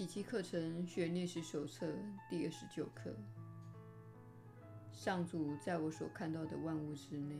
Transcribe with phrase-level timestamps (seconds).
[0.00, 1.92] 奇迹课程学历史手册
[2.30, 3.14] 第二十九课。
[4.94, 7.38] 上主在我所看到的万物之内。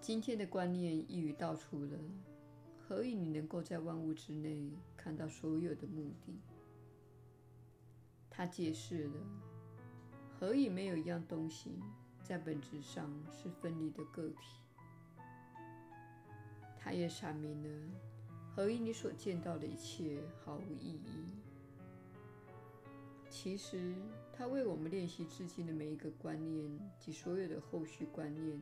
[0.00, 1.98] 今天的观念一语道出了
[2.78, 6.40] 何以你能够在万物之内看到所有的目的。
[8.30, 9.14] 他解释了
[10.38, 11.80] 何以没有一样东西
[12.22, 14.60] 在本质上是分离的个体。
[16.78, 18.15] 他也阐明了
[18.56, 21.26] 何以你所见到的一切毫无意义。
[23.28, 23.94] 其实，
[24.32, 26.66] 他为我们练习至今的每一个观念
[26.98, 28.58] 及所有的后续观念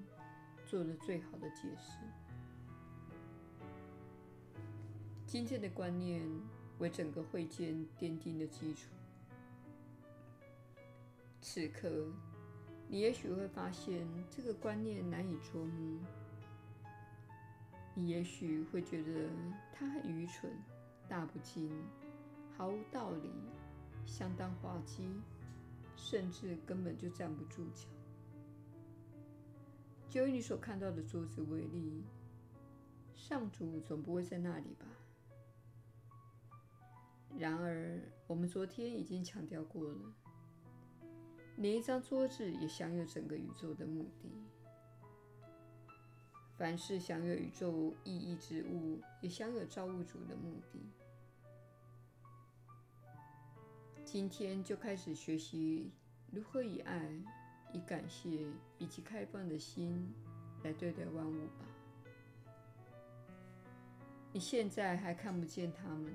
[0.66, 1.98] 做了最好的解释。
[5.24, 6.28] 今天的观念
[6.80, 8.90] 为整个会见奠定的基础。
[11.40, 11.88] 此刻，
[12.88, 16.00] 你也许会发现这个观念难以捉摸。
[17.94, 19.30] 你也许会觉得
[19.72, 20.50] 他很愚蠢、
[21.08, 21.70] 大不敬、
[22.56, 23.30] 毫无道理、
[24.04, 25.08] 相当滑稽，
[25.96, 27.86] 甚至根本就站不住脚。
[30.08, 32.02] 就以你所看到的桌子为例，
[33.14, 34.86] 上主总不会在那里吧？
[37.36, 40.14] 然而，我们昨天已经强调过了，
[41.56, 44.30] 连一张桌子也享有整个宇宙的目的。
[46.64, 50.80] 凡是享有宇宙意义之物，也享有造物主的目的。
[54.02, 55.92] 今天就开始学习
[56.32, 57.06] 如何以爱、
[57.74, 58.46] 以感谢
[58.78, 60.10] 以及开放的心
[60.62, 61.66] 来对待万物吧。
[64.32, 66.10] 你现在还看不见他们，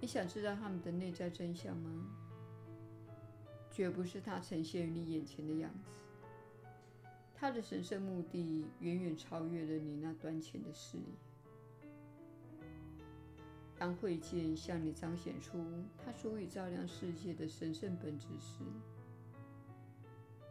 [0.00, 1.90] 你想知道他们的内在真相吗？
[3.70, 5.90] 绝不是它呈现于你眼前的样子。
[7.38, 11.04] 他的神圣目的远远超越了你那短浅的视野。
[13.78, 15.62] 当慧见向你彰显出
[16.02, 18.64] 他足以照亮世界的神圣本质时，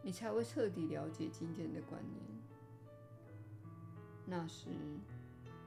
[0.00, 2.22] 你才会彻底了解今天的观念。
[4.24, 4.68] 那时，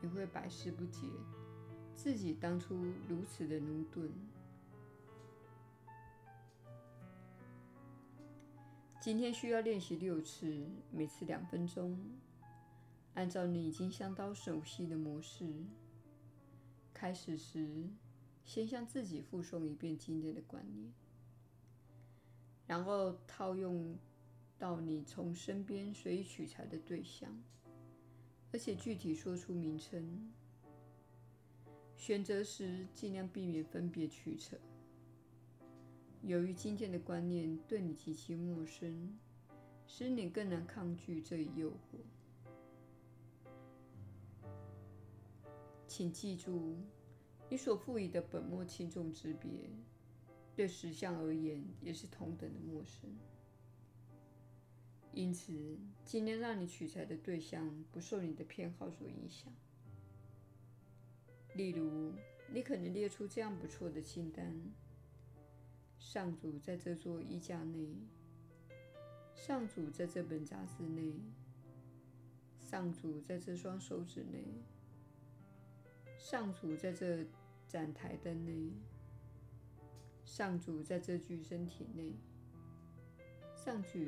[0.02, 1.06] 你会百思不解，
[1.94, 2.76] 自己当初
[3.10, 4.10] 如此的駑钝。
[9.02, 11.98] 今天需要练习六次，每次两分钟。
[13.14, 15.46] 按照你已经相当熟悉的模式，
[16.94, 17.88] 开始时
[18.44, 20.92] 先向自己复诵一遍今天的观念，
[22.68, 23.98] 然后套用
[24.58, 27.42] 到你从身边随意取材的对象，
[28.52, 30.30] 而且具体说出名称。
[31.96, 34.60] 选择时尽量避免分别取舍。
[36.24, 39.18] 由于今天的观念对你极其陌生，
[39.88, 41.98] 使你更难抗拒这一诱惑。
[45.88, 46.76] 请记住，
[47.50, 49.50] 你所赋予的本末轻重之别，
[50.56, 53.10] 对实相而言也是同等的陌生。
[55.14, 59.52] 因此，尽量让你取材的对象不受你的偏好所影响。
[61.56, 62.14] 例如，
[62.54, 64.56] 你可能列出这样不错的清单。
[66.00, 67.94] 上主在这座衣架内，
[69.36, 71.14] 上主在这本杂志内，
[72.58, 74.46] 上主在这双手指内，
[76.18, 77.26] 上主在这
[77.68, 78.72] 盏台灯内，
[80.26, 82.14] 上主在这具身体内，
[83.54, 84.00] 上主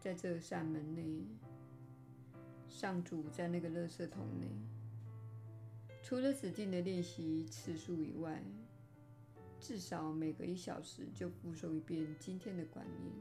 [0.00, 1.24] 在这扇门内，
[2.68, 4.48] 上主在那个垃圾桶内。
[6.02, 8.42] 除了指定的练习次数以外，
[9.60, 13.12] 至少每隔一小时就复诵一遍今天的观念，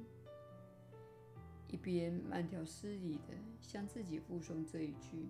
[1.67, 5.27] 一边慢条斯理的向自己复诵这一句，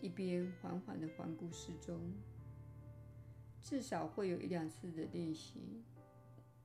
[0.00, 1.98] 一边缓缓的环顾四周。
[3.62, 5.82] 至少会有一两次的练习，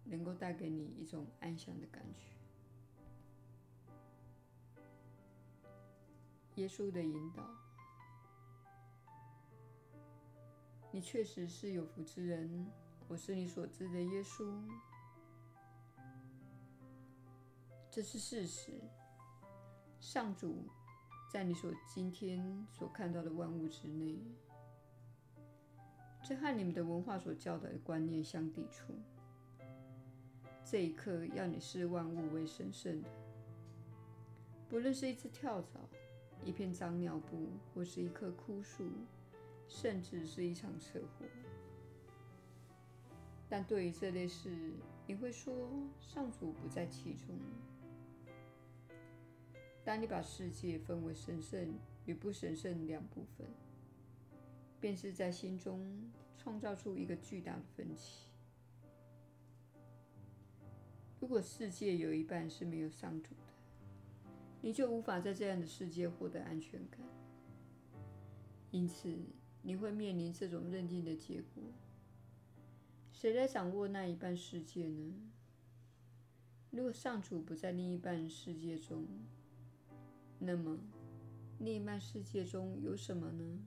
[0.03, 2.25] 能够带给你一种安详的感觉。
[6.55, 7.70] 耶稣的引导。
[10.93, 12.67] 你确实是有福之人，
[13.07, 14.61] 我是你所知的耶稣，
[17.89, 18.73] 这是事实。
[20.01, 20.65] 上主
[21.31, 24.19] 在你所今天所看到的万物之内，
[26.21, 28.93] 这和你们的文化所教导的观念相抵触。
[30.65, 33.09] 这一刻要你视万物为神圣的，
[34.67, 35.79] 不论是一只跳蚤、
[36.43, 38.89] 一片脏尿布，或是一棵枯树。
[39.73, 41.25] 甚至是一场车祸，
[43.49, 44.51] 但对于这类事，
[45.07, 47.39] 你会说上主不在其中。
[49.83, 51.73] 当你把世界分为神圣
[52.05, 53.47] 与不神圣两部分，
[54.81, 58.29] 便是在心中创造出一个巨大的分歧。
[61.19, 63.53] 如果世界有一半是没有上主的，
[64.61, 66.99] 你就无法在这样的世界获得安全感。
[68.69, 69.17] 因此，
[69.63, 71.63] 你会面临这种认定的结果：
[73.11, 75.13] 谁来掌握那一半世界呢？
[76.71, 79.05] 如果上主不在另一半世界中，
[80.39, 80.79] 那么
[81.59, 83.59] 另一半世界中有什么呢？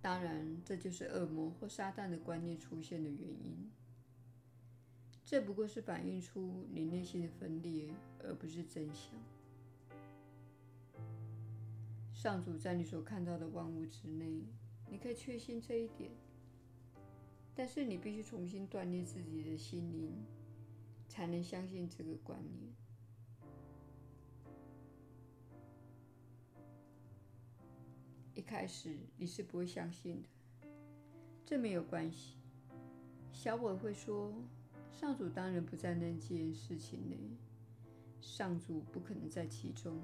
[0.00, 3.70] 当然，这就是恶魔或撒旦的观念出现的原因。
[5.24, 7.88] 这不过是反映出你内心的分裂，
[8.20, 9.12] 而不是真相。
[12.22, 14.46] 上主在你所看到的万物之内，
[14.88, 16.08] 你可以确信这一点。
[17.52, 20.14] 但是你必须重新锻炼自己的心灵，
[21.08, 22.72] 才能相信这个观念。
[28.34, 30.28] 一开始你是不会相信的，
[31.44, 32.36] 这没有关系。
[33.32, 34.32] 小我会说
[34.94, 37.18] ：“上主当然不在那件事情内，
[38.20, 40.00] 上主不可能在其中。”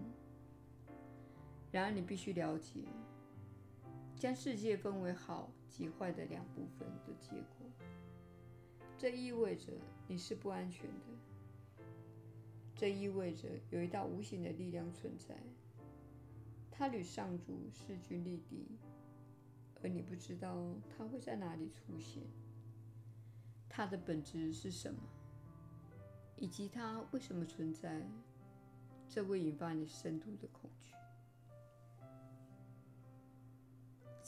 [1.71, 2.81] 然而你必须了解。
[4.17, 7.71] 将世界分为好及坏的两部分的结果，
[8.97, 9.73] 这意味着
[10.09, 11.85] 你是不安全的。
[12.75, 15.37] 这意味着有一道无形的力量存在，
[16.71, 18.67] 它与上主势均力敌，
[19.83, 22.23] 而你不知道它会在哪里出现。
[23.69, 25.01] 它的本质是什么，
[26.37, 28.03] 以及它为什么存在？
[29.09, 30.93] 这会引发你深度的恐惧。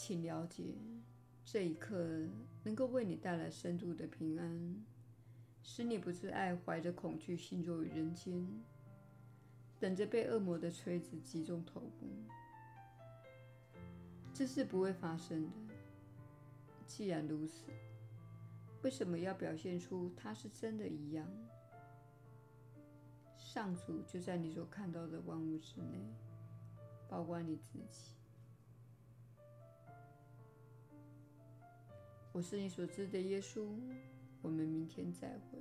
[0.03, 0.65] 请了解，
[1.45, 2.27] 这一刻
[2.65, 4.83] 能够为你带来深度的平安，
[5.63, 8.49] 使你不自爱怀着恐惧行走于人间，
[9.79, 12.07] 等着被恶魔的锤子击中头部。
[14.33, 15.51] 这是不会发生的。
[16.87, 17.67] 既然如此，
[18.83, 21.29] 为什么要表现出它是真的一样？
[23.37, 26.11] 上主就在你所看到的万物之内，
[27.07, 28.15] 包括你自己。
[32.33, 33.67] 我是你所知的耶稣，
[34.41, 35.59] 我们明天再会。